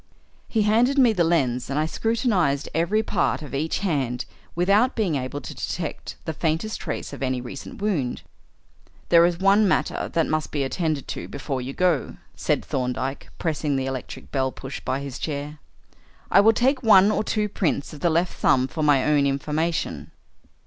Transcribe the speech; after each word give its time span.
He 0.47 0.63
handed 0.63 0.97
me 0.97 1.13
the 1.13 1.23
lens 1.23 1.69
and 1.69 1.77
I 1.77 1.85
scrutinised 1.85 2.67
every 2.73 3.03
part 3.03 3.43
of 3.43 3.53
each 3.53 3.77
hand 3.81 4.25
without 4.55 4.95
being 4.95 5.13
able 5.13 5.41
to 5.41 5.53
detect 5.53 6.15
the 6.25 6.33
faintest 6.33 6.81
trace 6.81 7.13
of 7.13 7.21
any 7.21 7.39
recent 7.39 7.83
wound. 7.83 8.23
"There 9.09 9.23
is 9.27 9.37
one 9.37 9.59
other 9.59 9.67
matter 9.67 10.09
that 10.11 10.25
must 10.25 10.49
be 10.51 10.63
attended 10.63 11.07
to 11.09 11.27
before 11.27 11.61
you 11.61 11.73
go," 11.73 12.17
said 12.33 12.65
Thorndyke, 12.65 13.29
pressing 13.37 13.75
the 13.75 13.85
electric 13.85 14.31
bell 14.31 14.51
push 14.51 14.79
by 14.79 15.01
his 15.01 15.19
chair. 15.19 15.59
"I 16.31 16.41
will 16.41 16.53
take 16.53 16.81
one 16.81 17.11
or 17.11 17.23
two 17.23 17.47
prints 17.47 17.93
of 17.93 17.99
the 17.99 18.09
left 18.09 18.33
thumb 18.35 18.67
for 18.67 18.81
my 18.81 19.03
own 19.05 19.27
information." 19.27 20.09